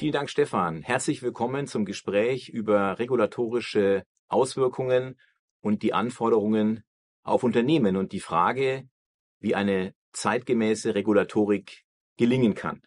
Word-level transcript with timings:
Vielen 0.00 0.12
Dank, 0.12 0.30
Stefan. 0.30 0.80
Herzlich 0.80 1.20
willkommen 1.20 1.66
zum 1.66 1.84
Gespräch 1.84 2.48
über 2.48 2.98
regulatorische 2.98 4.02
Auswirkungen 4.28 5.20
und 5.60 5.82
die 5.82 5.92
Anforderungen 5.92 6.84
auf 7.22 7.44
Unternehmen 7.44 7.98
und 7.98 8.12
die 8.12 8.20
Frage, 8.20 8.88
wie 9.40 9.54
eine 9.54 9.92
zeitgemäße 10.12 10.94
Regulatorik 10.94 11.84
gelingen 12.16 12.54
kann. 12.54 12.80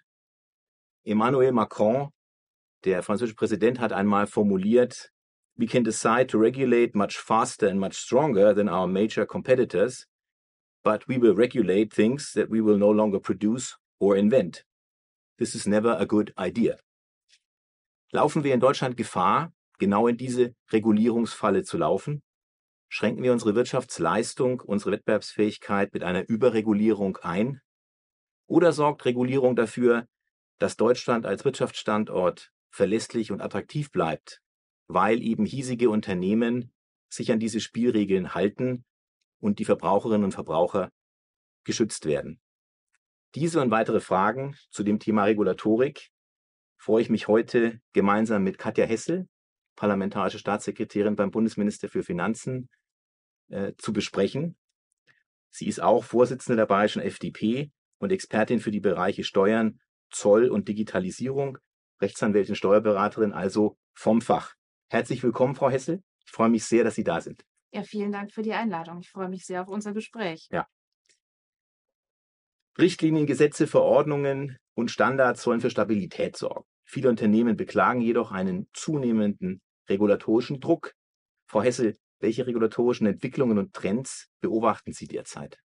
Emmanuel 1.03 1.51
Macron, 1.51 2.09
der 2.83 3.03
französische 3.03 3.35
Präsident, 3.35 3.79
hat 3.79 3.93
einmal 3.93 4.25
formuliert, 4.25 5.11
we 5.55 5.67
can 5.67 5.83
decide 5.83 6.25
to 6.25 6.39
regulate 6.39 6.97
much 6.97 7.19
faster 7.19 7.69
and 7.69 7.79
much 7.79 7.93
stronger 7.93 8.55
than 8.55 8.67
our 8.67 8.87
major 8.87 9.27
competitors, 9.27 10.07
but 10.83 11.07
we 11.07 11.21
will 11.21 11.35
regulate 11.35 11.93
things 11.93 12.33
that 12.33 12.49
we 12.49 12.59
will 12.59 12.79
no 12.79 12.91
longer 12.91 13.19
produce 13.19 13.77
or 13.99 14.17
invent. 14.17 14.65
This 15.37 15.53
is 15.53 15.67
never 15.67 15.95
a 15.99 16.07
good 16.07 16.33
idea. 16.39 16.79
Laufen 18.15 18.43
wir 18.43 18.53
in 18.53 18.59
Deutschland 18.59 18.95
Gefahr, 18.95 19.51
genau 19.79 20.07
in 20.07 20.17
diese 20.17 20.53
Regulierungsfalle 20.71 21.63
zu 21.63 21.79
laufen? 21.79 22.21
Schränken 22.87 23.23
wir 23.23 23.31
unsere 23.31 23.55
Wirtschaftsleistung, 23.55 24.59
unsere 24.59 24.91
Wettbewerbsfähigkeit 24.91 25.91
mit 25.95 26.03
einer 26.03 26.29
Überregulierung 26.29 27.17
ein? 27.17 27.59
Oder 28.45 28.71
sorgt 28.71 29.05
Regulierung 29.05 29.55
dafür, 29.55 30.07
dass 30.59 30.77
Deutschland 30.77 31.25
als 31.25 31.43
Wirtschaftsstandort 31.43 32.51
verlässlich 32.69 33.31
und 33.31 33.41
attraktiv 33.41 33.91
bleibt, 33.91 34.43
weil 34.87 35.19
eben 35.23 35.45
hiesige 35.45 35.89
Unternehmen 35.89 36.71
sich 37.09 37.31
an 37.31 37.39
diese 37.39 37.61
Spielregeln 37.61 38.35
halten 38.35 38.85
und 39.39 39.57
die 39.57 39.65
Verbraucherinnen 39.65 40.25
und 40.25 40.33
Verbraucher 40.33 40.91
geschützt 41.63 42.05
werden? 42.05 42.39
Diese 43.33 43.59
und 43.59 43.71
weitere 43.71 44.01
Fragen 44.01 44.55
zu 44.69 44.83
dem 44.83 44.99
Thema 44.99 45.23
Regulatorik 45.23 46.12
freue 46.83 47.01
ich 47.01 47.09
mich 47.09 47.29
heute 47.29 47.79
gemeinsam 47.93 48.43
mit 48.43 48.57
Katja 48.57 48.83
Hessel, 48.85 49.29
parlamentarische 49.77 50.37
Staatssekretärin 50.37 51.15
beim 51.15 51.31
Bundesminister 51.31 51.87
für 51.87 52.03
Finanzen, 52.03 52.69
äh, 53.47 53.71
zu 53.77 53.93
besprechen. 53.93 54.57
Sie 55.49 55.67
ist 55.67 55.81
auch 55.81 56.03
Vorsitzende 56.03 56.57
der 56.57 56.65
Bayerischen 56.65 57.01
FDP 57.01 57.71
und 57.99 58.11
Expertin 58.11 58.59
für 58.59 58.71
die 58.71 58.81
Bereiche 58.81 59.23
Steuern, 59.23 59.79
Zoll 60.09 60.49
und 60.49 60.67
Digitalisierung, 60.67 61.57
Rechtsanwältin, 62.01 62.55
Steuerberaterin, 62.55 63.31
also 63.31 63.77
vom 63.93 64.19
Fach. 64.19 64.53
Herzlich 64.89 65.23
willkommen, 65.23 65.55
Frau 65.55 65.69
Hessel. 65.69 66.03
Ich 66.25 66.31
freue 66.31 66.49
mich 66.49 66.65
sehr, 66.65 66.83
dass 66.83 66.95
Sie 66.95 67.05
da 67.05 67.21
sind. 67.21 67.45
Ja, 67.71 67.83
vielen 67.83 68.11
Dank 68.11 68.33
für 68.33 68.41
die 68.41 68.53
Einladung. 68.53 68.99
Ich 68.99 69.09
freue 69.09 69.29
mich 69.29 69.45
sehr 69.45 69.61
auf 69.61 69.69
unser 69.69 69.93
Gespräch. 69.93 70.49
Ja. 70.51 70.67
Richtlinien, 72.77 73.25
Gesetze, 73.25 73.67
Verordnungen 73.67 74.57
und 74.73 74.91
Standards 74.91 75.43
sollen 75.43 75.61
für 75.61 75.69
Stabilität 75.69 76.35
sorgen. 76.35 76.65
Viele 76.93 77.09
Unternehmen 77.09 77.57
beklagen 77.57 78.01
jedoch 78.01 78.31
einen 78.31 78.67
zunehmenden 78.71 79.63
regulatorischen 79.89 80.59
Druck. 80.59 80.93
Frau 81.47 81.63
Hessel, 81.63 81.97
welche 82.19 82.45
regulatorischen 82.45 83.07
Entwicklungen 83.07 83.57
und 83.57 83.73
Trends 83.73 84.29
beobachten 84.41 84.93
Sie 84.93 85.07
derzeit? 85.07 85.57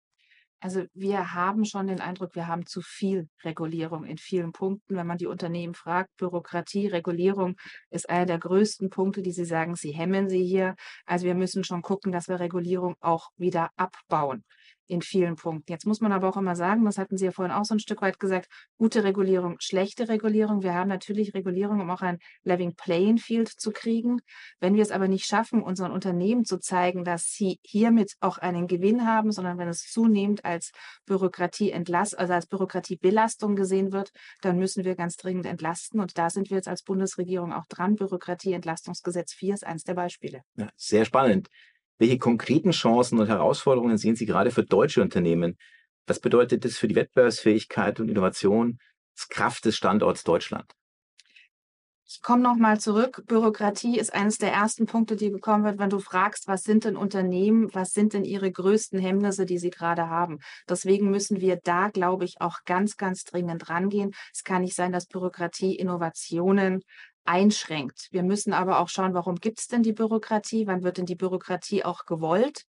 Also 0.60 0.84
wir 0.94 1.34
haben 1.34 1.64
schon 1.64 1.88
den 1.88 2.00
Eindruck, 2.00 2.36
wir 2.36 2.46
haben 2.46 2.64
zu 2.64 2.80
viel 2.80 3.28
Regulierung 3.42 4.04
in 4.04 4.18
vielen 4.18 4.52
Punkten. 4.52 4.94
Wenn 4.94 5.08
man 5.08 5.18
die 5.18 5.26
Unternehmen 5.26 5.74
fragt, 5.74 6.16
Bürokratie, 6.16 6.86
Regulierung 6.86 7.56
ist 7.90 8.08
einer 8.08 8.26
der 8.26 8.38
größten 8.38 8.88
Punkte, 8.88 9.20
die 9.20 9.32
sie 9.32 9.46
sagen, 9.46 9.74
sie 9.74 9.90
hemmen 9.90 10.28
sie 10.28 10.44
hier. 10.44 10.76
Also 11.06 11.26
wir 11.26 11.34
müssen 11.34 11.64
schon 11.64 11.82
gucken, 11.82 12.12
dass 12.12 12.28
wir 12.28 12.38
Regulierung 12.38 12.94
auch 13.00 13.30
wieder 13.36 13.70
abbauen 13.74 14.44
in 14.88 15.02
vielen 15.02 15.36
Punkten. 15.36 15.72
Jetzt 15.72 15.86
muss 15.86 16.00
man 16.00 16.12
aber 16.12 16.28
auch 16.28 16.36
immer 16.36 16.56
sagen, 16.56 16.84
das 16.84 16.98
hatten 16.98 17.16
Sie 17.16 17.24
ja 17.24 17.32
vorhin 17.32 17.52
auch 17.52 17.64
so 17.64 17.74
ein 17.74 17.80
Stück 17.80 18.02
weit 18.02 18.18
gesagt, 18.18 18.48
gute 18.78 19.04
Regulierung, 19.04 19.56
schlechte 19.58 20.08
Regulierung. 20.08 20.62
Wir 20.62 20.74
haben 20.74 20.88
natürlich 20.88 21.34
Regulierung, 21.34 21.80
um 21.80 21.90
auch 21.90 22.02
ein 22.02 22.18
Living 22.44 22.74
Playing 22.74 23.18
Field 23.18 23.48
zu 23.48 23.72
kriegen. 23.72 24.20
Wenn 24.60 24.74
wir 24.74 24.82
es 24.82 24.90
aber 24.90 25.08
nicht 25.08 25.26
schaffen, 25.26 25.62
unseren 25.62 25.92
Unternehmen 25.92 26.44
zu 26.44 26.58
zeigen, 26.58 27.04
dass 27.04 27.30
sie 27.30 27.58
hiermit 27.62 28.14
auch 28.20 28.38
einen 28.38 28.66
Gewinn 28.66 29.06
haben, 29.06 29.32
sondern 29.32 29.58
wenn 29.58 29.68
es 29.68 29.90
zunehmend 29.90 30.44
als 30.44 30.72
Bürokratie 31.06 31.72
also 31.74 32.32
als 32.32 32.46
Bürokratiebelastung 32.46 33.56
gesehen 33.56 33.92
wird, 33.92 34.10
dann 34.40 34.58
müssen 34.58 34.84
wir 34.84 34.94
ganz 34.94 35.16
dringend 35.16 35.46
entlasten. 35.46 36.00
Und 36.00 36.18
da 36.18 36.30
sind 36.30 36.50
wir 36.50 36.56
jetzt 36.56 36.68
als 36.68 36.82
Bundesregierung 36.82 37.52
auch 37.52 37.66
dran. 37.66 37.96
Bürokratieentlastungsgesetz 37.96 39.32
4 39.34 39.54
ist 39.54 39.66
eins 39.66 39.84
der 39.84 39.94
Beispiele. 39.94 40.42
Ja, 40.56 40.68
sehr 40.76 41.04
spannend. 41.04 41.48
Welche 41.98 42.18
konkreten 42.18 42.72
Chancen 42.72 43.18
und 43.18 43.28
Herausforderungen 43.28 43.96
sehen 43.96 44.16
Sie 44.16 44.26
gerade 44.26 44.50
für 44.50 44.64
deutsche 44.64 45.02
Unternehmen? 45.02 45.56
Was 46.06 46.20
bedeutet 46.20 46.64
das 46.64 46.76
für 46.76 46.88
die 46.88 46.94
Wettbewerbsfähigkeit 46.94 48.00
und 48.00 48.08
Innovationskraft 48.08 49.64
des 49.64 49.76
Standorts 49.76 50.22
Deutschland? 50.22 50.72
Ich 52.08 52.22
komme 52.22 52.42
nochmal 52.42 52.78
zurück. 52.78 53.24
Bürokratie 53.26 53.98
ist 53.98 54.14
eines 54.14 54.38
der 54.38 54.52
ersten 54.52 54.86
Punkte, 54.86 55.16
die 55.16 55.32
gekommen 55.32 55.64
wird, 55.64 55.80
wenn 55.80 55.90
du 55.90 55.98
fragst, 55.98 56.46
was 56.46 56.62
sind 56.62 56.84
denn 56.84 56.96
Unternehmen, 56.96 57.74
was 57.74 57.92
sind 57.92 58.12
denn 58.12 58.24
ihre 58.24 58.52
größten 58.52 59.00
Hemmnisse, 59.00 59.44
die 59.44 59.58
sie 59.58 59.70
gerade 59.70 60.08
haben. 60.08 60.38
Deswegen 60.68 61.10
müssen 61.10 61.40
wir 61.40 61.56
da, 61.56 61.88
glaube 61.88 62.24
ich, 62.24 62.40
auch 62.40 62.58
ganz, 62.64 62.96
ganz 62.96 63.24
dringend 63.24 63.68
rangehen. 63.68 64.12
Es 64.32 64.44
kann 64.44 64.62
nicht 64.62 64.76
sein, 64.76 64.92
dass 64.92 65.06
Bürokratie 65.06 65.74
Innovationen 65.74 66.84
einschränkt. 67.26 68.08
Wir 68.10 68.22
müssen 68.22 68.52
aber 68.52 68.80
auch 68.80 68.88
schauen, 68.88 69.14
warum 69.14 69.36
gibt 69.36 69.60
es 69.60 69.66
denn 69.66 69.82
die 69.82 69.92
Bürokratie? 69.92 70.66
Wann 70.66 70.82
wird 70.82 70.98
denn 70.98 71.06
die 71.06 71.16
Bürokratie 71.16 71.84
auch 71.84 72.04
gewollt? 72.06 72.64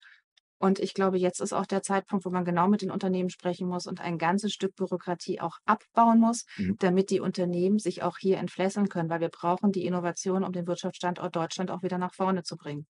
Und 0.60 0.80
ich 0.80 0.94
glaube, 0.94 1.18
jetzt 1.18 1.40
ist 1.40 1.54
auch 1.54 1.68
der 1.68 1.84
Zeitpunkt, 1.84 2.26
wo 2.26 2.32
man 2.32 2.44
genau 2.44 2.68
mit 2.68 2.82
den 2.82 2.90
Unternehmen 2.90 3.30
sprechen 3.30 3.68
muss 3.68 3.86
und 3.86 4.02
ein 4.02 4.18
ganzes 4.18 4.54
Stück 4.54 4.76
Bürokratie 4.76 5.40
auch 5.40 5.58
abbauen 5.66 6.20
muss, 6.20 6.46
mhm. 6.58 6.78
damit 6.80 7.12
die 7.12 7.20
Unternehmen 7.20 7.78
sich 7.78 8.02
auch 8.02 8.18
hier 8.18 8.40
entflesseln 8.40 8.90
können, 8.90 9.10
weil 9.10 9.20
wir 9.20 9.30
brauchen 9.30 9.72
die 9.72 9.86
Innovation, 9.86 10.44
um 10.44 10.52
den 10.52 10.66
Wirtschaftsstandort 10.66 11.36
Deutschland 11.36 11.70
auch 11.70 11.84
wieder 11.84 12.00
nach 12.00 12.16
vorne 12.16 12.42
zu 12.42 12.58
bringen. 12.58 12.88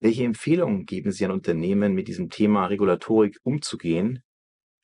Welche 0.00 0.24
Empfehlungen 0.24 0.84
geben 0.84 1.12
Sie 1.12 1.24
an 1.24 1.30
Unternehmen, 1.30 1.94
mit 1.94 2.08
diesem 2.08 2.28
Thema 2.28 2.66
Regulatorik 2.66 3.38
umzugehen 3.44 4.22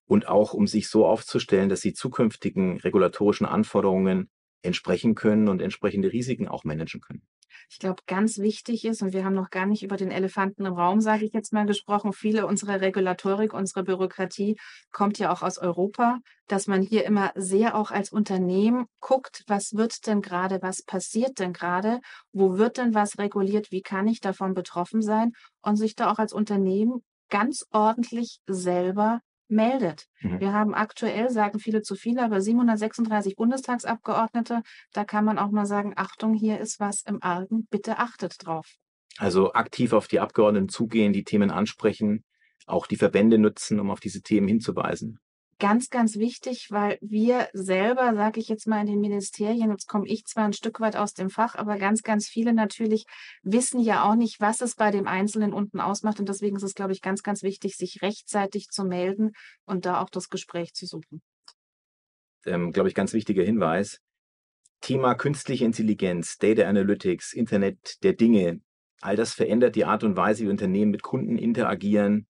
und 0.07 0.29
auch 0.29 0.55
um 0.55 0.67
sich 0.67 0.89
so 0.89 1.07
aufzustellen, 1.07 1.69
dass 1.69 1.81
sie 1.83 1.93
zukünftigen 1.93 2.79
regulatorischen 2.79 3.47
Anforderungen 3.47 4.31
entsprechen 4.63 5.15
können 5.15 5.49
und 5.49 5.63
entsprechende 5.63 6.13
Risiken 6.13 6.49
auch 6.49 6.65
managen 6.65 7.01
können. 7.01 7.23
Ich 7.69 7.79
glaube, 7.79 8.03
ganz 8.07 8.39
wichtig 8.39 8.85
ist, 8.85 9.01
und 9.01 9.13
wir 9.13 9.25
haben 9.25 9.35
noch 9.35 9.51
gar 9.51 9.67
nicht 9.67 9.83
über 9.83 9.97
den 9.97 10.11
Elefanten 10.11 10.67
im 10.67 10.75
Raum, 10.75 11.01
sage 11.01 11.25
ich 11.25 11.33
jetzt 11.33 11.53
mal, 11.53 11.67
gesprochen, 11.67 12.13
viele 12.13 12.47
unserer 12.47 12.81
Regulatorik, 12.81 13.55
unsere 13.55 13.85
Bürokratie 13.85 14.57
kommt 14.91 15.19
ja 15.19 15.33
auch 15.33 15.43
aus 15.43 15.59
Europa, 15.59 16.19
dass 16.49 16.67
man 16.67 16.83
hier 16.83 17.05
immer 17.05 17.33
sehr 17.37 17.77
auch 17.77 17.91
als 17.91 18.11
Unternehmen 18.11 18.87
guckt, 18.99 19.45
was 19.47 19.75
wird 19.75 20.07
denn 20.07 20.21
gerade, 20.21 20.61
was 20.63 20.83
passiert 20.83 21.39
denn 21.39 21.53
gerade, 21.53 22.01
wo 22.33 22.59
wird 22.59 22.77
denn 22.77 22.95
was 22.95 23.19
reguliert, 23.19 23.71
wie 23.71 23.83
kann 23.83 24.09
ich 24.09 24.21
davon 24.21 24.55
betroffen 24.55 25.01
sein 25.01 25.33
und 25.63 25.77
sich 25.77 25.95
da 25.95 26.11
auch 26.11 26.19
als 26.19 26.33
Unternehmen 26.33 27.03
ganz 27.29 27.67
ordentlich 27.71 28.41
selber 28.47 29.21
meldet. 29.51 30.07
Mhm. 30.21 30.41
Wir 30.41 30.53
haben 30.53 30.75
aktuell, 30.75 31.31
sagen 31.31 31.59
viele 31.59 31.83
zu 31.83 31.95
viele, 31.95 32.23
aber 32.23 32.41
736 32.41 33.37
Bundestagsabgeordnete. 33.37 34.63
Da 34.93 35.05
kann 35.05 35.25
man 35.25 35.39
auch 35.39 35.51
mal 35.51 35.67
sagen, 35.67 35.95
Achtung, 35.97 36.35
hier 36.35 36.59
ist 36.59 36.81
was 36.81 37.03
im 37.03 37.23
Argen, 37.23 37.67
bitte 37.71 37.99
achtet 37.99 38.37
drauf. 38.45 38.67
Also 39.19 39.53
aktiv 39.53 39.93
auf 39.93 40.09
die 40.09 40.21
Abgeordneten 40.21 40.69
zugehen, 40.69 41.13
die 41.13 41.25
Themen 41.25 41.51
ansprechen, 41.51 42.25
auch 42.67 42.87
die 42.87 42.97
Verbände 42.97 43.39
nutzen, 43.39 43.81
um 43.81 43.91
auf 43.91 44.01
diese 44.01 44.23
Themen 44.23 44.49
hinzuweisen 44.49 45.19
ganz, 45.61 45.91
ganz 45.91 46.17
wichtig, 46.17 46.69
weil 46.71 46.99
wir 47.01 47.49
selber, 47.53 48.15
sage 48.17 48.41
ich 48.41 48.49
jetzt 48.49 48.67
mal 48.67 48.81
in 48.81 48.87
den 48.87 49.01
Ministerien, 49.01 49.71
jetzt 49.71 49.87
komme 49.87 50.09
ich 50.09 50.25
zwar 50.25 50.47
ein 50.47 50.53
Stück 50.53 50.81
weit 50.81 50.97
aus 50.97 51.15
dem 51.15 51.31
Fach, 51.31 51.55
aber 51.55 51.79
ganz, 51.79 52.03
ganz 52.03 52.27
viele 52.27 52.53
natürlich 52.53 53.05
wissen 53.43 53.79
ja 53.79 54.03
auch 54.03 54.17
nicht, 54.17 54.41
was 54.41 54.61
es 54.61 54.75
bei 54.75 54.91
dem 54.91 55.07
Einzelnen 55.07 55.53
unten 55.53 55.79
ausmacht. 55.79 56.19
Und 56.19 56.29
deswegen 56.29 56.57
ist 56.57 56.65
es, 56.65 56.75
glaube 56.75 56.93
ich, 56.93 57.03
ganz, 57.03 57.23
ganz 57.23 57.45
wichtig, 57.45 57.77
sich 57.77 58.03
rechtzeitig 58.03 58.69
zu 58.71 58.85
melden 58.85 59.33
und 59.65 59.87
da 59.87 60.01
auch 60.01 60.11
das 60.11 60.29
Gespräch 60.29 60.73
zu 60.73 60.87
suchen. 60.87 61.23
Ähm, 62.47 62.73
glaube 62.73 62.89
ich, 62.89 62.95
ganz 62.97 63.13
wichtiger 63.13 63.45
Hinweis. 63.45 64.01
Thema 64.81 65.15
künstliche 65.15 65.67
Intelligenz, 65.67 66.39
Data 66.39 66.63
Analytics, 66.63 67.35
Internet 67.35 68.03
der 68.03 68.15
Dinge, 68.15 68.63
all 69.01 69.17
das 69.17 69.35
verändert 69.35 69.77
die 69.77 69.85
Art 69.85 70.05
und 70.05 70.17
Weise, 70.17 70.45
wie 70.45 70.49
Unternehmen 70.49 70.91
mit 70.91 71.03
Kunden 71.03 71.37
interagieren, 71.37 72.27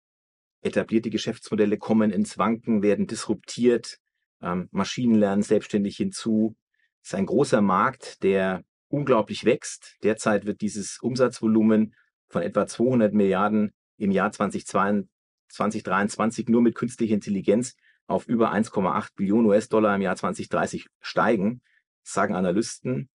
etablierte 0.65 1.09
Geschäftsmodelle 1.09 1.77
kommen 1.77 2.11
ins 2.11 2.37
Wanken, 2.37 2.81
werden 2.81 3.07
disruptiert, 3.07 3.99
ähm, 4.41 4.67
Maschinen 4.71 5.15
lernen 5.15 5.43
selbstständig 5.43 5.97
hinzu. 5.97 6.55
Es 7.01 7.09
ist 7.09 7.15
ein 7.15 7.25
großer 7.25 7.61
Markt, 7.61 8.23
der 8.23 8.63
unglaublich 8.89 9.45
wächst. 9.45 9.97
Derzeit 10.03 10.45
wird 10.45 10.61
dieses 10.61 10.99
Umsatzvolumen 10.99 11.95
von 12.27 12.41
etwa 12.41 12.67
200 12.67 13.13
Milliarden 13.13 13.73
im 13.97 14.11
Jahr 14.11 14.31
2022, 14.31 15.09
2023 15.49 16.49
nur 16.49 16.61
mit 16.61 16.75
künstlicher 16.75 17.13
Intelligenz 17.13 17.75
auf 18.07 18.27
über 18.27 18.51
1,8 18.51 19.15
Billionen 19.15 19.47
US-Dollar 19.47 19.95
im 19.95 20.01
Jahr 20.01 20.15
2030 20.15 20.87
steigen, 21.01 21.61
sagen 22.03 22.35
Analysten. 22.35 23.09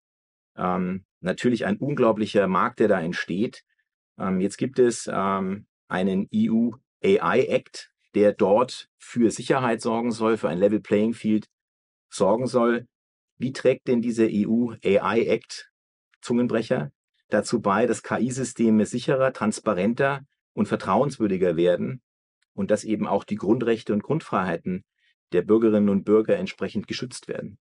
Ähm, 0.56 1.04
natürlich 1.20 1.66
ein 1.66 1.76
unglaublicher 1.76 2.46
Markt, 2.46 2.80
der 2.80 2.88
da 2.88 3.00
entsteht. 3.00 3.64
Ähm, 4.18 4.40
jetzt 4.40 4.56
gibt 4.56 4.78
es 4.78 5.08
ähm, 5.12 5.66
einen 5.88 6.28
EU 6.34 6.70
AI 7.02 7.46
Act, 7.48 7.92
der 8.14 8.32
dort 8.32 8.88
für 8.98 9.30
Sicherheit 9.30 9.80
sorgen 9.80 10.12
soll, 10.12 10.36
für 10.36 10.48
ein 10.48 10.58
Level 10.58 10.80
Playing 10.80 11.14
Field 11.14 11.48
sorgen 12.08 12.46
soll. 12.46 12.86
Wie 13.38 13.52
trägt 13.52 13.88
denn 13.88 14.02
dieser 14.02 14.26
EU 14.30 14.74
AI 14.84 15.26
Act, 15.26 15.70
Zungenbrecher, 16.20 16.92
dazu 17.28 17.60
bei, 17.60 17.86
dass 17.86 18.02
KI-Systeme 18.02 18.84
sicherer, 18.84 19.32
transparenter 19.32 20.26
und 20.52 20.66
vertrauenswürdiger 20.66 21.56
werden 21.56 22.02
und 22.52 22.70
dass 22.70 22.84
eben 22.84 23.06
auch 23.06 23.24
die 23.24 23.36
Grundrechte 23.36 23.92
und 23.92 24.02
Grundfreiheiten 24.02 24.84
der 25.32 25.42
Bürgerinnen 25.42 25.88
und 25.88 26.04
Bürger 26.04 26.36
entsprechend 26.36 26.86
geschützt 26.86 27.28
werden? 27.28 27.58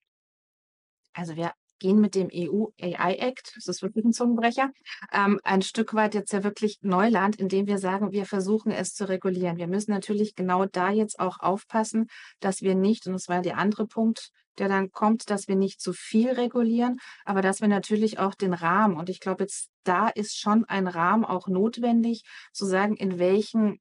Also 1.14 1.36
wir 1.36 1.52
gehen 1.78 2.00
mit 2.00 2.14
dem 2.14 2.28
EU 2.32 2.66
AI 2.80 3.14
Act, 3.16 3.52
das 3.56 3.66
ist 3.66 3.82
wirklich 3.82 4.04
ein 4.04 4.12
Zungenbrecher, 4.12 4.70
ähm, 5.12 5.40
ein 5.44 5.62
Stück 5.62 5.94
weit 5.94 6.14
jetzt 6.14 6.32
ja 6.32 6.44
wirklich 6.44 6.78
Neuland, 6.82 7.36
indem 7.36 7.66
wir 7.66 7.78
sagen, 7.78 8.12
wir 8.12 8.26
versuchen 8.26 8.72
es 8.72 8.94
zu 8.94 9.08
regulieren. 9.08 9.56
Wir 9.56 9.68
müssen 9.68 9.90
natürlich 9.90 10.34
genau 10.34 10.66
da 10.66 10.90
jetzt 10.90 11.18
auch 11.18 11.40
aufpassen, 11.40 12.06
dass 12.40 12.62
wir 12.62 12.74
nicht, 12.74 13.06
und 13.06 13.12
das 13.12 13.28
war 13.28 13.42
der 13.42 13.58
andere 13.58 13.86
Punkt, 13.86 14.30
der 14.58 14.68
dann 14.68 14.90
kommt, 14.90 15.30
dass 15.30 15.48
wir 15.48 15.56
nicht 15.56 15.80
zu 15.80 15.92
viel 15.92 16.30
regulieren, 16.30 16.98
aber 17.24 17.42
dass 17.42 17.60
wir 17.60 17.68
natürlich 17.68 18.18
auch 18.18 18.34
den 18.34 18.54
Rahmen, 18.54 18.96
und 18.96 19.08
ich 19.08 19.20
glaube 19.20 19.44
jetzt, 19.44 19.70
da 19.82 20.08
ist 20.08 20.38
schon 20.38 20.64
ein 20.64 20.86
Rahmen 20.86 21.24
auch 21.24 21.48
notwendig, 21.48 22.22
zu 22.52 22.64
sagen, 22.64 22.96
in 22.96 23.18
welchen 23.18 23.80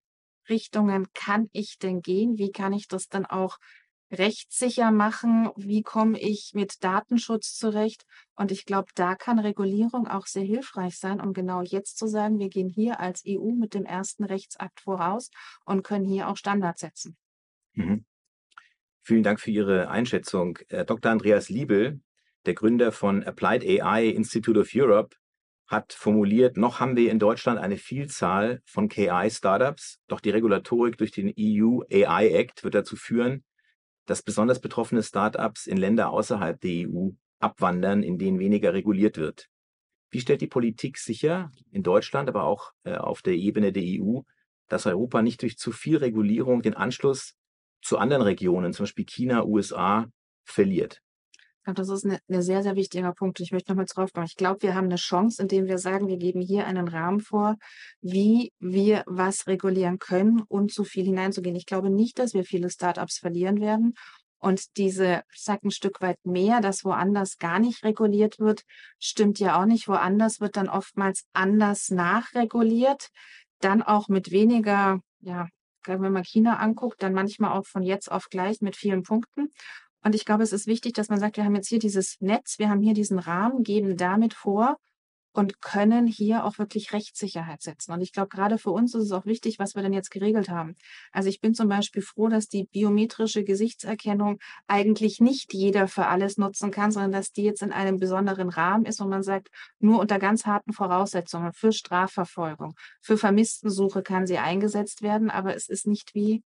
Richtungen 0.50 1.08
kann 1.14 1.48
ich 1.52 1.78
denn 1.78 2.02
gehen? 2.02 2.38
Wie 2.38 2.52
kann 2.52 2.74
ich 2.74 2.88
das 2.88 3.08
dann 3.08 3.26
auch 3.26 3.58
rechtssicher 4.14 4.92
machen? 4.92 5.50
Wie 5.56 5.82
komme 5.82 6.20
ich 6.20 6.52
mit 6.54 6.84
Datenschutz 6.84 7.56
zurecht? 7.56 8.06
Und 8.36 8.52
ich 8.52 8.66
glaube, 8.66 8.90
da 8.96 9.16
kann 9.16 9.40
Regulierung 9.40 10.08
auch 10.08 10.28
sehr 10.28 10.44
hilfreich 10.44 10.98
sein, 10.98 11.20
um 11.20 11.34
genau 11.34 11.62
jetzt 11.62 11.98
zu 11.98 12.08
sagen, 12.08 12.40
wir 12.40 12.50
gehen 12.50 12.70
hier 12.70 13.00
als 13.00 13.24
EU 13.28 13.52
mit 13.52 13.74
dem 13.74 13.86
ersten 13.86 14.24
Rechtsakt 14.24 14.82
voraus 14.82 15.30
und 15.66 15.84
können 15.84 16.06
hier 16.06 16.30
auch 16.30 16.38
Standards 16.38 16.82
setzen. 16.82 17.18
Mhm. 17.74 18.06
Vielen 19.02 19.24
Dank 19.24 19.40
für 19.42 19.52
Ihre 19.52 19.90
Einschätzung. 19.90 20.60
Äh, 20.70 20.86
Dr. 20.86 21.12
Andreas 21.12 21.50
Liebel, 21.50 22.00
der 22.46 22.54
Gründer 22.54 22.92
von 22.92 23.24
Applied 23.24 23.64
AI 23.64 24.08
Institute 24.08 24.60
of 24.60 24.70
Europe, 24.74 25.18
hat 25.68 25.94
formuliert, 25.94 26.56
noch 26.56 26.80
haben 26.80 26.96
wir 26.96 27.12
in 27.12 27.20
Deutschland 27.20 27.60
eine 27.60 27.78
Vielzahl 27.78 28.62
von 28.66 28.90
KI-Startups, 28.90 30.00
doch 30.08 30.20
die 30.20 30.30
Regulatorik 30.30 30.98
durch 30.98 31.12
den 31.12 31.34
EU 31.38 31.82
AI 31.92 32.30
Act 32.30 32.64
wird 32.64 32.76
dazu 32.76 32.96
führen, 32.96 33.44
dass 34.06 34.22
besonders 34.22 34.60
betroffene 34.60 35.04
Startups 35.04 35.68
in 35.68 35.78
Länder 35.78 36.10
außerhalb 36.10 36.60
der 36.60 36.90
EU 36.90 37.10
abwandern, 37.40 38.04
in 38.04 38.18
denen 38.18 38.40
weniger 38.40 38.74
reguliert 38.74 39.18
wird. 39.18 39.48
Wie 40.10 40.20
stellt 40.20 40.42
die 40.42 40.48
Politik 40.48 40.98
sicher, 40.98 41.52
in 41.72 41.84
Deutschland, 41.84 42.30
aber 42.30 42.44
auch 42.44 42.72
äh, 42.84 42.96
auf 42.96 43.22
der 43.22 43.34
Ebene 43.34 43.72
der 43.72 43.84
EU, 43.84 44.22
dass 44.70 44.86
Europa 44.86 45.22
nicht 45.22 45.42
durch 45.42 45.58
zu 45.58 45.72
viel 45.72 45.98
Regulierung 45.98 46.62
den 46.62 46.76
Anschluss 46.76 47.36
zu 47.82 47.98
anderen 47.98 48.24
Regionen, 48.24 48.74
zum 48.74 48.84
Beispiel 48.84 49.06
China, 49.06 49.44
USA, 49.44 50.08
verliert? 50.44 51.02
Ich 51.64 51.66
glaube, 51.66 51.78
das 51.78 51.88
ist 51.88 52.06
ein 52.06 52.18
ne 52.28 52.44
sehr, 52.44 52.62
sehr 52.62 52.76
wichtiger 52.76 53.14
Punkt. 53.14 53.40
Ich 53.40 53.54
möchte 53.54 53.72
nochmal 53.72 53.86
drauf 53.86 54.12
kommen. 54.12 54.26
Ich 54.26 54.36
glaube, 54.36 54.64
wir 54.64 54.76
haben 54.76 54.88
eine 54.88 54.98
Chance, 54.98 55.42
indem 55.42 55.66
wir 55.66 55.78
sagen, 55.78 56.10
wir 56.10 56.18
geben 56.18 56.42
hier 56.42 56.68
einen 56.68 56.90
Rahmen 56.90 57.22
vor, 57.22 57.56
wie 58.02 58.52
wir 58.60 59.04
was 59.06 59.48
regulieren 59.48 59.98
können 59.98 60.42
und 60.42 60.74
zu 60.74 60.84
viel 60.84 61.06
hineinzugehen. 61.06 61.56
Ich 61.56 61.66
glaube 61.66 61.90
nicht, 61.90 62.20
dass 62.20 62.34
wir 62.34 62.44
viele 62.44 62.70
Startups 62.70 63.20
verlieren 63.20 63.62
werden. 63.62 63.94
Und 64.40 64.76
diese, 64.76 65.24
ich 65.34 65.42
sag 65.42 65.64
ein 65.64 65.72
Stück 65.72 66.02
weit 66.02 66.18
mehr, 66.26 66.60
dass 66.60 66.84
woanders 66.84 67.38
gar 67.38 67.60
nicht 67.60 67.86
reguliert 67.86 68.40
wird, 68.40 68.64
stimmt 69.00 69.40
ja 69.40 69.58
auch 69.62 69.66
nicht. 69.66 69.88
Woanders 69.88 70.42
wird 70.42 70.58
dann 70.58 70.68
oftmals 70.68 71.24
anders 71.32 71.92
nachreguliert, 71.92 73.08
dann 73.62 73.82
auch 73.82 74.10
mit 74.10 74.32
weniger, 74.32 75.00
ja, 75.22 75.48
wenn 75.86 76.12
man 76.12 76.26
China 76.26 76.58
anguckt, 76.58 77.02
dann 77.02 77.14
manchmal 77.14 77.58
auch 77.58 77.66
von 77.66 77.84
jetzt 77.84 78.12
auf 78.12 78.28
gleich 78.30 78.60
mit 78.60 78.76
vielen 78.76 79.04
Punkten. 79.04 79.50
Und 80.04 80.16
ich 80.16 80.26
glaube, 80.26 80.44
es 80.44 80.54
ist 80.54 80.68
wichtig, 80.68 80.94
dass 80.94 81.10
man 81.10 81.20
sagt, 81.20 81.38
wir 81.38 81.46
haben 81.46 81.56
jetzt 81.56 81.70
hier 81.70 81.80
dieses 81.80 82.18
Netz, 82.20 82.60
wir 82.60 82.70
haben 82.70 82.82
hier 82.82 82.94
diesen 82.94 83.20
Rahmen, 83.20 83.64
geben 83.64 83.96
damit 83.98 84.34
vor 84.34 84.78
und 85.34 85.62
können 85.62 86.06
hier 86.06 86.46
auch 86.46 86.60
wirklich 86.60 86.94
Rechtssicherheit 86.94 87.62
setzen. 87.62 87.92
Und 87.92 88.02
ich 88.02 88.14
glaube, 88.14 88.30
gerade 88.30 88.58
für 88.58 88.70
uns 88.70 88.94
ist 88.94 89.06
es 89.06 89.12
auch 89.12 89.26
wichtig, 89.26 89.58
was 89.58 89.76
wir 89.76 89.82
denn 89.82 89.94
jetzt 89.94 90.12
geregelt 90.12 90.50
haben. 90.50 90.76
Also 91.12 91.28
ich 91.28 91.42
bin 91.42 91.56
zum 91.56 91.68
Beispiel 91.68 92.04
froh, 92.04 92.28
dass 92.28 92.48
die 92.48 92.66
biometrische 92.66 93.44
Gesichtserkennung 93.44 94.40
eigentlich 94.68 95.20
nicht 95.20 95.54
jeder 95.54 95.88
für 95.88 96.06
alles 96.06 96.38
nutzen 96.38 96.70
kann, 96.70 96.92
sondern 96.92 97.12
dass 97.12 97.32
die 97.32 97.44
jetzt 97.44 97.64
in 97.64 97.72
einem 97.72 97.98
besonderen 97.98 98.50
Rahmen 98.50 98.86
ist 98.86 99.02
und 99.02 99.10
man 99.10 99.24
sagt, 99.24 99.50
nur 99.80 100.00
unter 100.00 100.20
ganz 100.20 100.46
harten 100.46 100.72
Voraussetzungen 100.72 101.52
für 101.54 101.72
Strafverfolgung, 101.72 102.76
für 103.02 103.18
Vermisstensuche 103.18 104.04
kann 104.04 104.28
sie 104.28 104.38
eingesetzt 104.38 105.02
werden, 105.02 105.32
aber 105.32 105.56
es 105.56 105.68
ist 105.68 105.88
nicht 105.88 106.14
wie 106.14 106.44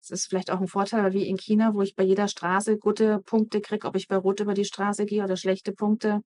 es 0.00 0.10
ist 0.10 0.26
vielleicht 0.28 0.50
auch 0.50 0.60
ein 0.60 0.66
Vorteil, 0.66 1.12
wie 1.12 1.28
in 1.28 1.36
China, 1.36 1.74
wo 1.74 1.82
ich 1.82 1.94
bei 1.94 2.02
jeder 2.02 2.28
Straße 2.28 2.78
gute 2.78 3.20
Punkte 3.20 3.60
kriege, 3.60 3.86
ob 3.86 3.96
ich 3.96 4.08
bei 4.08 4.16
Rot 4.16 4.40
über 4.40 4.54
die 4.54 4.64
Straße 4.64 5.04
gehe 5.06 5.22
oder 5.22 5.36
schlechte 5.36 5.72
Punkte, 5.72 6.22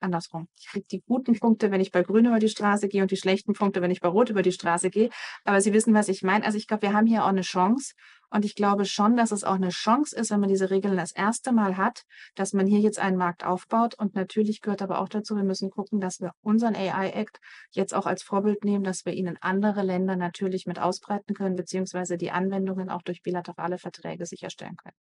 andersrum. 0.00 0.48
Ich 0.58 0.68
kriege 0.68 0.86
die 0.90 1.00
guten 1.00 1.38
Punkte, 1.38 1.70
wenn 1.70 1.80
ich 1.80 1.90
bei 1.90 2.02
Grün 2.02 2.26
über 2.26 2.38
die 2.38 2.48
Straße 2.48 2.88
gehe 2.88 3.02
und 3.02 3.10
die 3.10 3.16
schlechten 3.16 3.52
Punkte, 3.54 3.80
wenn 3.82 3.90
ich 3.90 4.00
bei 4.00 4.08
Rot 4.08 4.30
über 4.30 4.42
die 4.42 4.52
Straße 4.52 4.90
gehe. 4.90 5.10
Aber 5.44 5.60
Sie 5.60 5.72
wissen, 5.72 5.94
was 5.94 6.08
ich 6.08 6.22
meine. 6.22 6.44
Also 6.44 6.58
ich 6.58 6.66
glaube, 6.66 6.82
wir 6.82 6.92
haben 6.92 7.06
hier 7.06 7.24
auch 7.24 7.28
eine 7.28 7.42
Chance. 7.42 7.94
Und 8.32 8.46
ich 8.46 8.54
glaube 8.54 8.86
schon, 8.86 9.14
dass 9.14 9.30
es 9.30 9.44
auch 9.44 9.56
eine 9.56 9.68
Chance 9.68 10.16
ist, 10.16 10.30
wenn 10.30 10.40
man 10.40 10.48
diese 10.48 10.70
Regeln 10.70 10.96
das 10.96 11.12
erste 11.12 11.52
Mal 11.52 11.76
hat, 11.76 12.04
dass 12.34 12.54
man 12.54 12.66
hier 12.66 12.80
jetzt 12.80 12.98
einen 12.98 13.18
Markt 13.18 13.44
aufbaut. 13.44 13.94
Und 13.98 14.14
natürlich 14.14 14.62
gehört 14.62 14.80
aber 14.80 15.00
auch 15.00 15.10
dazu, 15.10 15.36
wir 15.36 15.44
müssen 15.44 15.68
gucken, 15.68 16.00
dass 16.00 16.18
wir 16.20 16.32
unseren 16.40 16.74
AI-Act 16.74 17.38
jetzt 17.72 17.94
auch 17.94 18.06
als 18.06 18.22
Vorbild 18.22 18.64
nehmen, 18.64 18.84
dass 18.84 19.04
wir 19.04 19.12
ihn 19.12 19.26
in 19.26 19.36
andere 19.42 19.82
Länder 19.82 20.16
natürlich 20.16 20.64
mit 20.66 20.78
ausbreiten 20.78 21.34
können, 21.34 21.56
beziehungsweise 21.56 22.16
die 22.16 22.30
Anwendungen 22.30 22.88
auch 22.88 23.02
durch 23.02 23.20
bilaterale 23.20 23.76
Verträge 23.76 24.24
sicherstellen 24.24 24.76
können. 24.76 24.96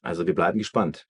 Also 0.00 0.26
wir 0.26 0.34
bleiben 0.34 0.58
gespannt. 0.58 1.06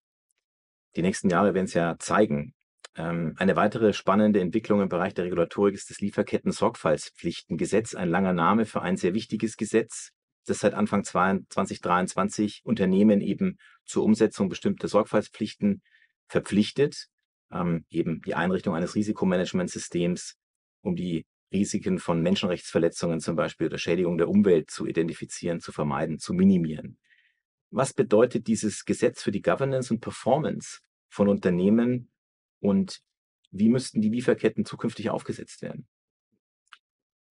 Die 0.96 1.02
nächsten 1.02 1.31
Jahre 1.31 1.55
werden 1.55 1.66
es 1.66 1.75
ja 1.75 1.94
zeigen, 2.00 2.52
ähm, 2.96 3.34
eine 3.38 3.55
weitere 3.55 3.93
spannende 3.93 4.40
Entwicklung 4.40 4.81
im 4.81 4.88
Bereich 4.88 5.14
der 5.14 5.25
Regulatorik 5.25 5.75
ist 5.75 5.90
das 5.90 6.00
Lieferketten-Sorgfaltspflichtengesetz, 6.00 7.94
ein 7.94 8.08
langer 8.08 8.32
Name 8.32 8.66
für 8.66 8.82
ein 8.82 8.96
sehr 8.96 9.14
wichtiges 9.14 9.56
Gesetz, 9.56 10.11
das 10.50 10.58
seit 10.58 10.75
Anfang 10.75 11.05
2023 11.05 12.62
Unternehmen 12.64 13.20
eben 13.20 13.58
zur 13.85 14.05
Umsetzung 14.05 14.49
bestimmter 14.49 14.88
Sorgfaltspflichten 14.88 15.82
verpflichtet, 16.29 17.08
ähm, 17.52 17.85
eben 17.88 18.20
die 18.23 18.35
Einrichtung 18.35 18.75
eines 18.75 18.94
Risikomanagementsystems, 18.94 20.37
um 20.82 20.97
die 20.97 21.26
Risiken 21.52 21.99
von 21.99 22.23
Menschenrechtsverletzungen 22.23 23.21
zum 23.21 23.37
Beispiel 23.37 23.66
oder 23.66 23.78
Schädigung 23.78 24.19
der 24.19 24.28
Umwelt 24.28 24.71
zu 24.71 24.87
identifizieren, 24.87 25.61
zu 25.61 25.73
vermeiden, 25.73 26.19
zu 26.19 26.33
minimieren. 26.33 26.99
Was 27.71 27.92
bedeutet 27.92 28.47
dieses 28.47 28.85
Gesetz 28.85 29.23
für 29.23 29.33
die 29.33 29.42
Governance 29.42 29.92
und 29.92 30.00
Performance 30.00 30.80
von 31.09 31.28
Unternehmen 31.28 32.11
und 32.61 33.00
wie 33.50 33.69
müssten 33.69 34.00
die 34.00 34.11
Lieferketten 34.11 34.64
zukünftig 34.64 35.11
aufgesetzt 35.11 35.62
werden? 35.62 35.88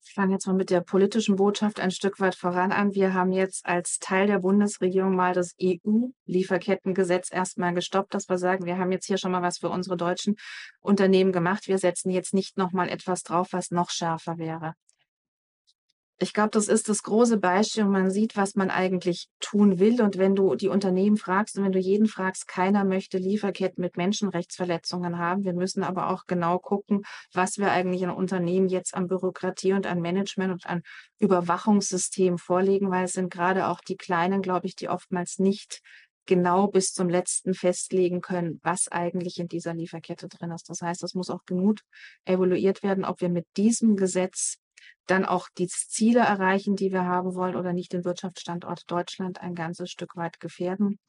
Ich 0.09 0.15
fange 0.15 0.33
jetzt 0.33 0.47
mal 0.47 0.53
mit 0.53 0.71
der 0.71 0.81
politischen 0.81 1.35
Botschaft 1.35 1.79
ein 1.79 1.91
Stück 1.91 2.19
weit 2.19 2.33
voran 2.33 2.71
an. 2.71 2.95
Wir 2.95 3.13
haben 3.13 3.31
jetzt 3.31 3.67
als 3.67 3.99
Teil 3.99 4.25
der 4.25 4.39
Bundesregierung 4.39 5.15
mal 5.15 5.35
das 5.35 5.53
EU-Lieferkettengesetz 5.61 7.31
erstmal 7.31 7.75
gestoppt, 7.75 8.15
dass 8.15 8.27
wir 8.27 8.39
sagen, 8.39 8.65
wir 8.65 8.79
haben 8.79 8.91
jetzt 8.91 9.05
hier 9.05 9.19
schon 9.19 9.31
mal 9.31 9.43
was 9.43 9.59
für 9.59 9.69
unsere 9.69 9.97
deutschen 9.97 10.35
Unternehmen 10.79 11.31
gemacht. 11.31 11.67
Wir 11.67 11.77
setzen 11.77 12.09
jetzt 12.09 12.33
nicht 12.33 12.57
nochmal 12.57 12.89
etwas 12.89 13.21
drauf, 13.21 13.49
was 13.51 13.69
noch 13.69 13.91
schärfer 13.91 14.39
wäre. 14.39 14.73
Ich 16.21 16.33
glaube, 16.33 16.49
das 16.49 16.67
ist 16.67 16.89
das 16.89 17.01
große 17.03 17.37
Beispiel 17.37 17.83
und 17.83 17.91
man 17.91 18.11
sieht, 18.11 18.35
was 18.35 18.55
man 18.55 18.69
eigentlich 18.69 19.29
tun 19.39 19.79
will. 19.79 20.01
Und 20.01 20.17
wenn 20.17 20.35
du 20.35 20.55
die 20.55 20.67
Unternehmen 20.67 21.15
fragst 21.15 21.57
und 21.57 21.63
wenn 21.63 21.71
du 21.71 21.79
jeden 21.79 22.07
fragst, 22.07 22.45
keiner 22.45 22.83
möchte 22.83 23.17
Lieferketten 23.17 23.81
mit 23.81 23.95
Menschenrechtsverletzungen 23.95 25.17
haben. 25.17 25.45
Wir 25.45 25.53
müssen 25.53 25.81
aber 25.81 26.09
auch 26.09 26.25
genau 26.27 26.59
gucken, 26.59 27.03
was 27.33 27.57
wir 27.57 27.71
eigentlich 27.71 28.01
in 28.01 28.09
Unternehmen 28.09 28.67
jetzt 28.67 28.95
an 28.95 29.07
Bürokratie 29.07 29.71
und 29.71 29.87
an 29.87 30.01
Management 30.01 30.51
und 30.51 30.65
an 30.65 30.81
Überwachungssystem 31.19 32.37
vorlegen, 32.37 32.91
weil 32.91 33.05
es 33.05 33.13
sind 33.13 33.31
gerade 33.31 33.67
auch 33.67 33.79
die 33.79 33.95
Kleinen, 33.95 34.41
glaube 34.41 34.67
ich, 34.67 34.75
die 34.75 34.89
oftmals 34.89 35.39
nicht 35.39 35.81
genau 36.25 36.67
bis 36.67 36.93
zum 36.93 37.07
letzten 37.09 37.53
festlegen 37.53 38.19
können, 38.19 38.59
was 38.61 38.87
eigentlich 38.89 39.39
in 39.39 39.47
dieser 39.47 39.73
Lieferkette 39.73 40.27
drin 40.27 40.51
ist. 40.51 40.69
Das 40.69 40.81
heißt, 40.81 41.01
es 41.03 41.15
muss 41.15 41.29
auch 41.29 41.45
genug 41.45 41.79
evaluiert 42.25 42.83
werden, 42.83 43.05
ob 43.05 43.21
wir 43.21 43.29
mit 43.29 43.47
diesem 43.57 43.95
Gesetz 43.95 44.57
dann 45.07 45.25
auch 45.25 45.49
die 45.57 45.67
Ziele 45.67 46.19
erreichen, 46.19 46.75
die 46.75 46.91
wir 46.91 47.05
haben 47.05 47.33
wollen 47.35 47.55
oder 47.55 47.73
nicht 47.73 47.93
den 47.93 48.05
Wirtschaftsstandort 48.05 48.83
Deutschland 48.89 49.41
ein 49.41 49.55
ganzes 49.55 49.89
Stück 49.89 50.15
weit 50.15 50.39
gefährden. 50.39 50.99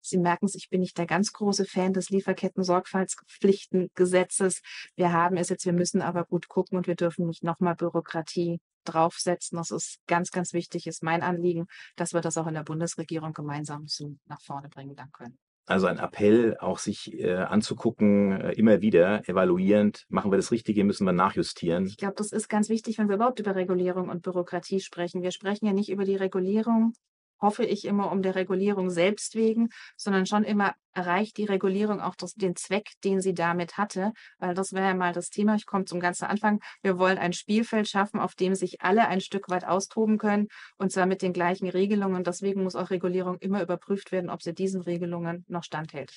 Sie 0.00 0.16
merken 0.18 0.46
es, 0.46 0.56
ich 0.56 0.68
bin 0.68 0.80
nicht 0.80 0.98
der 0.98 1.06
ganz 1.06 1.32
große 1.32 1.64
Fan 1.64 1.92
des 1.92 2.10
Lieferketten-Sorgfaltspflichtengesetzes. 2.10 4.62
Wir 4.96 5.12
haben 5.12 5.36
es 5.36 5.48
jetzt, 5.48 5.64
wir 5.64 5.72
müssen 5.72 6.02
aber 6.02 6.24
gut 6.24 6.48
gucken 6.48 6.76
und 6.76 6.88
wir 6.88 6.96
dürfen 6.96 7.26
nicht 7.26 7.44
nochmal 7.44 7.76
Bürokratie 7.76 8.58
draufsetzen. 8.84 9.56
Das 9.56 9.70
ist 9.70 10.00
ganz, 10.08 10.32
ganz 10.32 10.52
wichtig, 10.52 10.88
ist 10.88 11.04
mein 11.04 11.22
Anliegen, 11.22 11.66
dass 11.94 12.14
wir 12.14 12.20
das 12.20 12.36
auch 12.36 12.48
in 12.48 12.54
der 12.54 12.64
Bundesregierung 12.64 13.32
gemeinsam 13.32 13.86
so 13.86 14.16
nach 14.26 14.40
vorne 14.40 14.68
bringen 14.68 14.96
dann 14.96 15.12
können. 15.12 15.38
Also 15.66 15.86
ein 15.86 15.98
Appell, 15.98 16.56
auch 16.58 16.78
sich 16.78 17.18
äh, 17.18 17.34
anzugucken, 17.34 18.32
äh, 18.32 18.52
immer 18.52 18.80
wieder 18.80 19.28
evaluierend, 19.28 20.06
machen 20.08 20.32
wir 20.32 20.36
das 20.36 20.50
Richtige, 20.50 20.84
müssen 20.84 21.06
wir 21.06 21.12
nachjustieren. 21.12 21.86
Ich 21.86 21.96
glaube, 21.96 22.14
das 22.16 22.32
ist 22.32 22.48
ganz 22.48 22.68
wichtig, 22.68 22.98
wenn 22.98 23.08
wir 23.08 23.14
überhaupt 23.14 23.38
über 23.38 23.54
Regulierung 23.54 24.08
und 24.08 24.22
Bürokratie 24.22 24.80
sprechen. 24.80 25.22
Wir 25.22 25.30
sprechen 25.30 25.66
ja 25.66 25.72
nicht 25.72 25.90
über 25.90 26.04
die 26.04 26.16
Regulierung 26.16 26.94
hoffe 27.42 27.64
ich 27.64 27.84
immer 27.84 28.10
um 28.10 28.22
der 28.22 28.34
Regulierung 28.34 28.88
selbst 28.88 29.34
wegen, 29.34 29.68
sondern 29.96 30.26
schon 30.26 30.44
immer 30.44 30.74
erreicht 30.94 31.36
die 31.36 31.44
Regulierung 31.44 32.00
auch 32.00 32.14
das, 32.14 32.34
den 32.34 32.56
Zweck, 32.56 32.92
den 33.04 33.20
sie 33.20 33.34
damit 33.34 33.76
hatte. 33.76 34.12
Weil 34.38 34.54
das 34.54 34.72
wäre 34.72 34.86
ja 34.86 34.94
mal 34.94 35.12
das 35.12 35.30
Thema. 35.30 35.54
Ich 35.56 35.66
komme 35.66 35.84
zum 35.84 36.00
ganzen 36.00 36.24
Anfang. 36.24 36.60
Wir 36.82 36.98
wollen 36.98 37.18
ein 37.18 37.32
Spielfeld 37.32 37.88
schaffen, 37.88 38.20
auf 38.20 38.34
dem 38.34 38.54
sich 38.54 38.80
alle 38.80 39.08
ein 39.08 39.20
Stück 39.20 39.48
weit 39.48 39.66
austoben 39.66 40.18
können 40.18 40.48
und 40.78 40.92
zwar 40.92 41.06
mit 41.06 41.22
den 41.22 41.32
gleichen 41.32 41.68
Regelungen. 41.68 42.24
Deswegen 42.24 42.62
muss 42.62 42.76
auch 42.76 42.90
Regulierung 42.90 43.38
immer 43.38 43.62
überprüft 43.62 44.12
werden, 44.12 44.30
ob 44.30 44.42
sie 44.42 44.54
diesen 44.54 44.80
Regelungen 44.80 45.44
noch 45.48 45.64
standhält. 45.64 46.12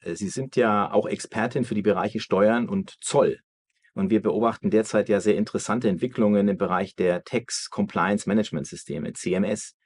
Äh, 0.00 0.14
sie 0.14 0.28
sind 0.28 0.56
ja 0.56 0.92
auch 0.92 1.06
Expertin 1.06 1.64
für 1.64 1.74
die 1.74 1.82
Bereiche 1.82 2.20
Steuern 2.20 2.68
und 2.68 2.96
Zoll. 3.00 3.40
Und 3.94 4.10
wir 4.10 4.22
beobachten 4.22 4.70
derzeit 4.70 5.08
ja 5.08 5.20
sehr 5.20 5.36
interessante 5.36 5.88
Entwicklungen 5.88 6.48
im 6.48 6.56
Bereich 6.56 6.94
der 6.94 7.24
Tax 7.24 7.68
Compliance 7.68 8.26
Management 8.28 8.66
Systeme, 8.66 9.12
CMS. 9.12 9.76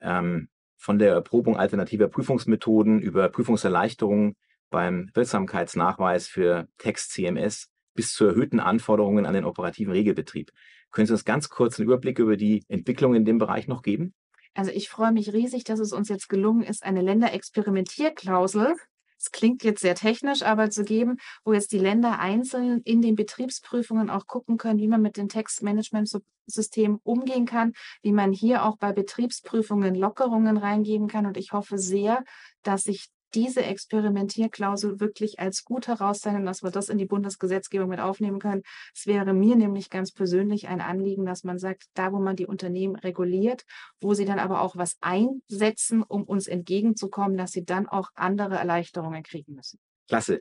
Ähm, 0.00 0.48
von 0.76 0.98
der 0.98 1.12
Erprobung 1.12 1.56
alternativer 1.56 2.08
Prüfungsmethoden 2.08 3.00
über 3.00 3.28
Prüfungserleichterungen 3.28 4.36
beim 4.70 5.10
Wirksamkeitsnachweis 5.14 6.28
für 6.28 6.68
Tax 6.78 7.08
CMS 7.08 7.68
bis 7.94 8.12
zu 8.12 8.26
erhöhten 8.26 8.60
Anforderungen 8.60 9.26
an 9.26 9.34
den 9.34 9.44
operativen 9.44 9.92
Regelbetrieb. 9.92 10.52
Können 10.90 11.06
Sie 11.06 11.12
uns 11.12 11.24
ganz 11.24 11.48
kurz 11.48 11.78
einen 11.78 11.88
Überblick 11.88 12.18
über 12.18 12.36
die 12.36 12.62
Entwicklung 12.68 13.14
in 13.14 13.24
dem 13.24 13.38
Bereich 13.38 13.68
noch 13.68 13.82
geben? 13.82 14.14
Also 14.54 14.70
ich 14.70 14.88
freue 14.88 15.12
mich 15.12 15.32
riesig, 15.32 15.64
dass 15.64 15.80
es 15.80 15.92
uns 15.92 16.08
jetzt 16.08 16.28
gelungen 16.28 16.62
ist, 16.62 16.84
eine 16.84 17.02
Länderexperimentierklausel 17.02 18.74
es 19.18 19.30
klingt 19.30 19.64
jetzt 19.64 19.80
sehr 19.80 19.94
technisch, 19.94 20.42
aber 20.42 20.70
zu 20.70 20.84
geben, 20.84 21.16
wo 21.44 21.52
jetzt 21.52 21.72
die 21.72 21.78
Länder 21.78 22.18
einzeln 22.18 22.80
in 22.82 23.02
den 23.02 23.14
Betriebsprüfungen 23.14 24.10
auch 24.10 24.26
gucken 24.26 24.58
können, 24.58 24.78
wie 24.78 24.88
man 24.88 25.02
mit 25.02 25.16
dem 25.16 25.28
Textmanagement-System 25.28 27.00
umgehen 27.02 27.46
kann, 27.46 27.72
wie 28.02 28.12
man 28.12 28.32
hier 28.32 28.64
auch 28.64 28.76
bei 28.76 28.92
Betriebsprüfungen 28.92 29.94
Lockerungen 29.94 30.56
reingeben 30.56 31.08
kann. 31.08 31.26
Und 31.26 31.36
ich 31.36 31.52
hoffe 31.52 31.78
sehr, 31.78 32.24
dass 32.62 32.84
sich 32.84 33.08
diese 33.36 33.62
Experimentierklausel 33.62 34.98
wirklich 34.98 35.38
als 35.38 35.64
gut 35.64 35.88
herauszeichnen, 35.88 36.46
dass 36.46 36.62
wir 36.62 36.70
das 36.70 36.88
in 36.88 36.96
die 36.96 37.04
Bundesgesetzgebung 37.04 37.90
mit 37.90 38.00
aufnehmen 38.00 38.38
können. 38.38 38.62
Es 38.94 39.06
wäre 39.06 39.34
mir 39.34 39.56
nämlich 39.56 39.90
ganz 39.90 40.10
persönlich 40.10 40.68
ein 40.68 40.80
Anliegen, 40.80 41.26
dass 41.26 41.44
man 41.44 41.58
sagt, 41.58 41.84
da 41.92 42.12
wo 42.12 42.18
man 42.18 42.34
die 42.34 42.46
Unternehmen 42.46 42.96
reguliert, 42.96 43.64
wo 44.00 44.14
sie 44.14 44.24
dann 44.24 44.38
aber 44.38 44.62
auch 44.62 44.76
was 44.76 44.96
einsetzen, 45.02 46.02
um 46.02 46.24
uns 46.24 46.46
entgegenzukommen, 46.46 47.36
dass 47.36 47.52
sie 47.52 47.64
dann 47.64 47.86
auch 47.86 48.08
andere 48.14 48.54
Erleichterungen 48.54 49.22
kriegen 49.22 49.54
müssen. 49.54 49.78
Klasse. 50.08 50.40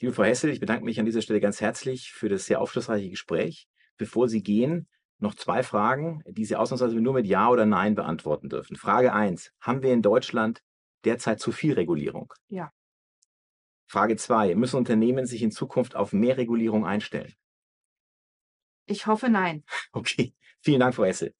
Liebe 0.00 0.12
Frau 0.12 0.24
Hessel, 0.24 0.50
ich 0.50 0.60
bedanke 0.60 0.84
mich 0.84 1.00
an 1.00 1.06
dieser 1.06 1.22
Stelle 1.22 1.40
ganz 1.40 1.62
herzlich 1.62 2.12
für 2.12 2.28
das 2.28 2.44
sehr 2.44 2.60
aufschlussreiche 2.60 3.08
Gespräch. 3.08 3.68
Bevor 3.96 4.28
Sie 4.28 4.42
gehen, 4.42 4.86
noch 5.18 5.34
zwei 5.34 5.62
Fragen, 5.62 6.22
die 6.28 6.44
Sie 6.44 6.56
ausnahmsweise 6.56 6.94
nur 7.00 7.14
mit 7.14 7.26
Ja 7.26 7.48
oder 7.48 7.64
Nein 7.64 7.94
beantworten 7.94 8.48
dürfen. 8.50 8.76
Frage 8.76 9.12
eins: 9.12 9.50
Haben 9.60 9.82
wir 9.82 9.92
in 9.92 10.02
Deutschland 10.02 10.62
derzeit 11.04 11.40
zu 11.40 11.52
viel 11.52 11.74
Regulierung? 11.74 12.32
Ja. 12.48 12.72
Frage 13.86 14.16
zwei, 14.16 14.54
müssen 14.54 14.76
Unternehmen 14.76 15.26
sich 15.26 15.42
in 15.42 15.50
Zukunft 15.50 15.96
auf 15.96 16.12
mehr 16.12 16.36
Regulierung 16.36 16.86
einstellen? 16.86 17.34
Ich 18.86 19.06
hoffe 19.06 19.28
nein. 19.28 19.64
Okay, 19.92 20.34
vielen 20.60 20.80
Dank, 20.80 20.94
Frau 20.94 21.04
Esse. 21.04 21.32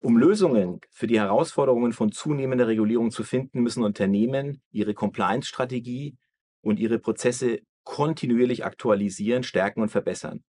Um 0.00 0.18
Lösungen 0.18 0.80
für 0.90 1.06
die 1.06 1.18
Herausforderungen 1.18 1.92
von 1.92 2.12
zunehmender 2.12 2.68
Regulierung 2.68 3.10
zu 3.10 3.24
finden, 3.24 3.62
müssen 3.62 3.82
Unternehmen 3.82 4.62
ihre 4.70 4.94
Compliance-Strategie 4.94 6.16
und 6.60 6.78
ihre 6.78 6.98
Prozesse 6.98 7.60
kontinuierlich 7.84 8.64
aktualisieren, 8.64 9.42
stärken 9.42 9.80
und 9.80 9.88
verbessern. 9.88 10.44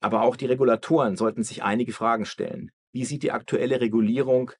Aber 0.00 0.22
auch 0.22 0.36
die 0.36 0.46
Regulatoren 0.46 1.16
sollten 1.16 1.42
sich 1.42 1.62
einige 1.62 1.92
Fragen 1.92 2.24
stellen. 2.24 2.70
Wie 2.92 3.04
sieht 3.04 3.22
die 3.22 3.32
aktuelle 3.32 3.80
Regulierung 3.80 4.52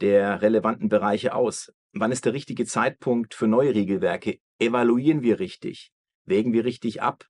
der 0.00 0.42
relevanten 0.42 0.88
Bereiche 0.88 1.34
aus? 1.34 1.72
Wann 1.92 2.12
ist 2.12 2.24
der 2.24 2.32
richtige 2.32 2.66
Zeitpunkt 2.66 3.34
für 3.34 3.46
neue 3.46 3.74
Regelwerke? 3.74 4.38
Evaluieren 4.58 5.22
wir 5.22 5.38
richtig? 5.38 5.92
Wägen 6.24 6.52
wir 6.52 6.64
richtig 6.64 7.02
ab? 7.02 7.26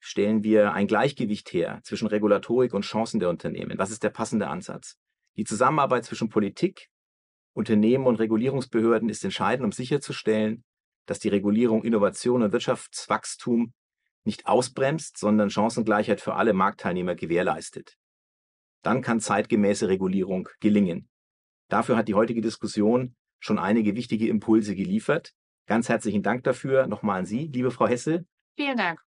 Stellen 0.00 0.42
wir 0.42 0.72
ein 0.72 0.86
Gleichgewicht 0.86 1.52
her 1.52 1.80
zwischen 1.84 2.08
Regulatorik 2.08 2.74
und 2.74 2.82
Chancen 2.84 3.20
der 3.20 3.28
Unternehmen? 3.28 3.78
Was 3.78 3.90
ist 3.90 4.02
der 4.02 4.10
passende 4.10 4.48
Ansatz? 4.48 4.96
Die 5.36 5.44
Zusammenarbeit 5.44 6.04
zwischen 6.04 6.28
Politik, 6.28 6.88
Unternehmen 7.54 8.06
und 8.06 8.16
Regulierungsbehörden 8.16 9.08
ist 9.08 9.24
entscheidend, 9.24 9.64
um 9.64 9.72
sicherzustellen, 9.72 10.64
dass 11.06 11.18
die 11.18 11.28
Regulierung 11.28 11.84
Innovation 11.84 12.42
und 12.42 12.52
Wirtschaftswachstum 12.52 13.72
nicht 14.24 14.46
ausbremst, 14.46 15.18
sondern 15.18 15.50
Chancengleichheit 15.50 16.20
für 16.20 16.34
alle 16.34 16.52
Marktteilnehmer 16.52 17.14
gewährleistet. 17.14 17.96
Dann 18.82 19.02
kann 19.02 19.20
zeitgemäße 19.20 19.88
Regulierung 19.88 20.48
gelingen. 20.60 21.08
Dafür 21.72 21.96
hat 21.96 22.06
die 22.06 22.14
heutige 22.14 22.42
Diskussion 22.42 23.16
schon 23.40 23.58
einige 23.58 23.96
wichtige 23.96 24.28
Impulse 24.28 24.74
geliefert. 24.76 25.32
Ganz 25.66 25.88
herzlichen 25.88 26.22
Dank 26.22 26.44
dafür 26.44 26.86
nochmal 26.86 27.20
an 27.20 27.24
Sie, 27.24 27.46
liebe 27.46 27.70
Frau 27.70 27.88
Hesse. 27.88 28.26
Vielen 28.58 28.76
Dank. 28.76 29.00